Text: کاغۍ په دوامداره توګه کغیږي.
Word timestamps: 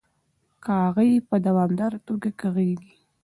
کاغۍ 0.65 1.11
په 1.29 1.35
دوامداره 1.45 1.99
توګه 2.07 2.29
کغیږي. 2.41 2.93